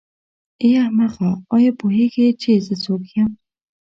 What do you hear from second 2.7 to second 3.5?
څوک یم.